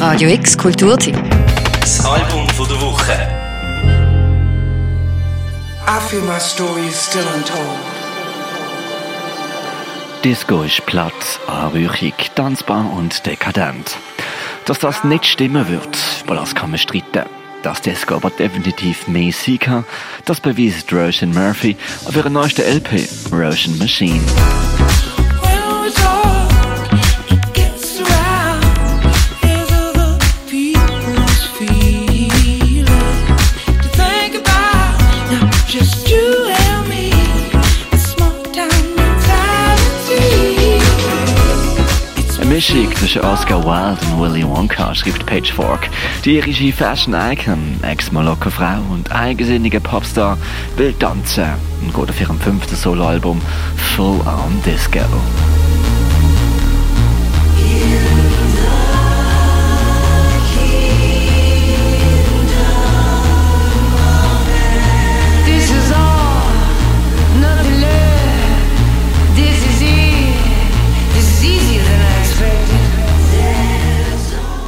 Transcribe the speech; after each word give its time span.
Radio 0.00 0.30
X 0.30 0.56
Kulturteam. 0.56 1.14
Das 1.78 2.02
Album 2.06 2.48
von 2.56 2.66
der 2.66 2.80
Woche. 2.80 3.12
I 5.86 6.00
feel 6.08 6.22
my 6.22 6.40
story 6.40 6.86
is 6.88 7.04
still 7.04 7.26
untold. 7.36 7.60
Disco 10.24 10.62
ist 10.62 10.86
platt, 10.86 11.12
anrüchig, 11.46 12.14
tanzbar 12.34 12.90
und 12.96 13.26
dekadent. 13.26 13.98
Dass 14.64 14.78
das 14.78 15.04
nicht 15.04 15.26
stimmen 15.26 15.68
wird, 15.68 15.98
über 16.24 16.36
das 16.36 16.54
kann 16.54 16.70
man 16.70 16.78
streiten. 16.78 17.26
Dass 17.62 17.82
Disco 17.82 18.14
aber 18.14 18.30
definitiv 18.30 19.06
mehr 19.06 19.34
sein 19.34 19.58
kann, 19.58 19.84
das 20.24 20.40
beweist 20.40 20.90
Roshan 20.94 21.34
Murphy 21.34 21.76
auf 22.06 22.16
ihrer 22.16 22.30
neuesten 22.30 22.62
LP, 22.62 23.06
Roshan 23.30 23.76
Machine. 23.76 24.22
Mischung 42.60 42.94
zwischen 42.94 43.22
Oscar 43.22 43.64
Wilde 43.64 44.04
und 44.12 44.20
Willy 44.20 44.46
Wonka, 44.46 44.94
schreibt 44.94 45.24
Pitchfork. 45.24 45.88
Die 46.26 46.36
irische 46.36 46.70
Fashion-Icon, 46.70 47.80
Ex-Moloko-Frau 47.80 48.82
und 48.92 49.10
eigensinnige 49.10 49.80
Popstar 49.80 50.36
will 50.76 50.92
tanzen 50.92 51.54
und 51.80 51.94
geht 51.94 52.10
auf 52.10 52.20
ihrem 52.20 52.38
fünften 52.38 52.76
Soloalbum 52.76 53.40
Full 53.96 54.20
On 54.26 54.62
Disco. 54.66 54.98
This 57.56 58.39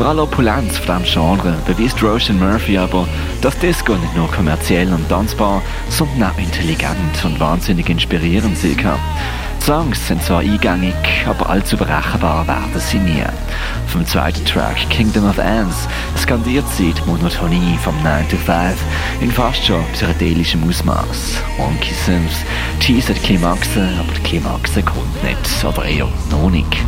Brallo 0.00 0.24
Pulenz 0.24 0.78
von 0.78 1.02
diesem 1.02 1.12
Genre 1.12 1.58
beweist 1.66 2.02
Roshan 2.02 2.38
Murphy 2.38 2.78
aber, 2.78 3.06
dass 3.42 3.58
Disco 3.58 3.92
nicht 3.92 4.16
nur 4.16 4.30
kommerziell 4.30 4.90
und 4.94 5.06
tanzbar, 5.10 5.60
sondern 5.90 6.30
auch 6.30 6.38
intelligent 6.38 7.22
und 7.22 7.38
wahnsinnig 7.38 7.86
inspirierend 7.90 8.56
sein 8.56 8.78
kann. 8.78 8.98
Songs 9.62 10.08
sind 10.08 10.22
zwar 10.22 10.40
eingängig, 10.40 10.94
aber 11.26 11.50
allzu 11.50 11.76
berechenbar 11.76 12.48
werden 12.48 12.78
sie 12.78 12.96
nie. 12.96 13.22
Vom 13.88 14.06
zweiten 14.06 14.42
Track 14.46 14.88
Kingdom 14.88 15.28
of 15.28 15.38
Ants 15.38 15.86
skandiert 16.16 16.64
sie 16.78 16.94
die 16.94 17.02
Monotonie 17.06 17.76
vom 17.84 17.94
9 18.02 18.26
to 18.30 18.36
5 18.38 18.78
in 19.20 19.30
fast 19.30 19.66
schon 19.66 19.84
psychedelischem 19.92 20.66
Ausmaß. 20.66 21.42
Wonky 21.58 21.92
Sims 21.92 22.46
teasert 22.80 23.22
Klimaxe, 23.22 23.86
aber 23.98 24.14
die 24.14 24.22
Klimaxe 24.22 24.82
kommt 24.82 25.22
nicht, 25.22 25.62
oder 25.62 25.84
eher 25.84 26.08
noch 26.30 26.48
nicht. 26.48 26.78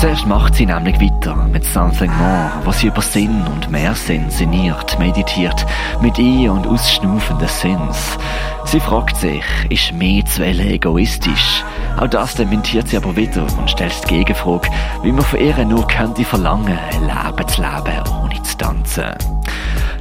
Zuerst 0.00 0.26
macht 0.26 0.54
sie 0.54 0.64
nämlich 0.64 0.98
weiter 0.98 1.34
mit 1.34 1.62
Something 1.62 2.10
More, 2.16 2.50
was 2.64 2.80
sie 2.80 2.86
über 2.86 3.02
Sinn 3.02 3.44
und 3.52 3.70
Mehrsinn 3.70 4.30
sinniert, 4.30 4.98
meditiert, 4.98 5.66
mit 6.00 6.16
ein- 6.18 6.48
und 6.48 6.66
ausschnaufenden 6.66 7.46
Sinns. 7.46 8.16
Sie 8.64 8.80
fragt 8.80 9.18
sich, 9.18 9.44
ist 9.68 9.92
mehr 9.92 10.24
zu 10.24 10.40
wollen 10.40 10.70
egoistisch? 10.70 11.62
Auch 11.98 12.06
das 12.06 12.34
dementiert 12.34 12.88
sie 12.88 12.96
aber 12.96 13.14
wieder 13.14 13.46
und 13.58 13.70
stellt 13.70 13.92
die 14.04 14.14
Gegenfrage, 14.14 14.70
wie 15.02 15.12
man 15.12 15.22
von 15.22 15.38
ihr 15.38 15.64
nur 15.66 15.86
könnte 15.86 16.24
verlangen, 16.24 16.78
Leben 17.02 17.48
zu 17.48 17.60
leben, 17.60 18.08
ohne 18.22 18.42
zu 18.42 18.56
tanzen. 18.56 19.04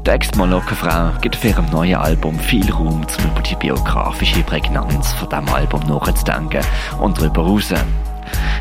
Die 0.06 0.12
Ex-Moloko-Frau 0.12 1.12
gibt 1.20 1.36
auf 1.36 1.44
ihrem 1.44 1.66
neuen 1.72 1.96
Album 1.96 2.40
viel 2.40 2.72
Raum, 2.72 3.02
um 3.02 3.32
über 3.32 3.42
die 3.42 3.56
biografische 3.56 4.44
Prägnanz 4.44 5.12
von 5.12 5.28
diesem 5.28 5.54
Album 5.54 5.82
nachzudenken 5.88 6.62
und 7.00 7.18
darüber 7.20 7.42
raus. 7.42 7.74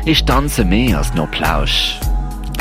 Ist 0.05 0.25
Tanzen 0.25 0.69
mehr 0.69 0.97
als 0.97 1.13
nur 1.13 1.27
Plausch? 1.27 1.99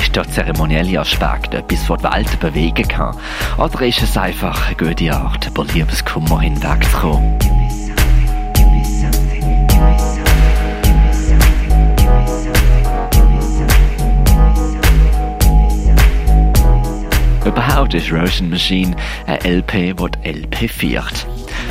Ist 0.00 0.14
der 0.14 0.28
zeremonielle 0.28 1.00
Aspekt 1.00 1.54
etwas, 1.54 1.86
das 1.86 1.98
die 1.98 2.04
Welt 2.04 2.40
bewegen 2.40 2.88
kann? 2.88 3.16
Oder 3.56 3.86
ist 3.86 4.02
es 4.02 4.16
einfach 4.16 4.66
eine 4.66 4.76
gute 4.76 5.14
Art, 5.14 5.46
über 5.46 5.64
Liebeskummer 5.64 6.40
hinwegzukommen? 6.40 7.38
Überhaupt 17.44 17.94
ist 17.94 18.12
Roshan 18.12 18.50
Machine 18.50 18.94
ein 19.26 19.38
LP, 19.42 19.94
die 19.96 20.28
LP 20.28 20.70
feiert. 20.70 21.26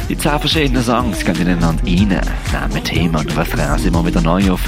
Die 0.09 0.17
zehn 0.17 0.39
verschiedenen 0.39 0.83
Songs 0.83 1.25
gehen 1.25 1.35
ineinander 1.35 1.83
rein, 1.83 2.21
nehmen 2.69 2.83
Thema 2.83 3.19
und 3.19 3.37
Refrains 3.37 3.85
immer 3.85 4.05
wieder 4.05 4.21
neu 4.21 4.51
auf 4.51 4.61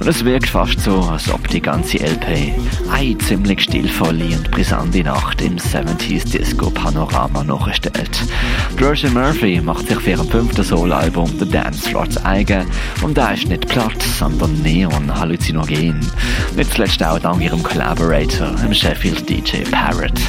und 0.00 0.06
es 0.06 0.24
wirkt 0.24 0.48
fast 0.48 0.80
so, 0.80 1.02
als 1.02 1.30
ob 1.30 1.46
die 1.48 1.60
ganze 1.60 1.98
LP 1.98 2.54
eine 2.90 3.18
ziemlich 3.18 3.62
stilvolle 3.62 4.36
und 4.36 4.50
brisante 4.50 5.02
Nacht 5.02 5.42
im 5.42 5.56
70s 5.56 6.30
Disco 6.30 6.70
Panorama 6.70 7.44
nachstellt. 7.44 8.24
Roshan 8.80 9.12
Murphy 9.12 9.60
macht 9.60 9.86
sich 9.86 10.00
für 10.00 10.12
ihrem 10.12 10.28
fünften 10.28 10.64
Soloalbum 10.64 11.30
The 11.38 11.48
Dance 11.48 11.90
Floor 11.90 12.08
zu 12.08 12.24
eigen 12.24 12.66
und 13.02 13.18
da 13.18 13.32
ist 13.32 13.48
nicht 13.48 13.68
platt, 13.68 14.02
sondern 14.02 14.62
neon 14.62 15.14
halluzinogen. 15.14 16.00
Nicht 16.56 16.72
zuletzt 16.72 17.04
auch 17.04 17.18
dank 17.18 17.42
ihrem 17.42 17.62
Collaborator, 17.62 18.52
dem 18.62 18.72
Sheffield 18.72 19.28
DJ 19.28 19.58
Parrot. 19.70 20.20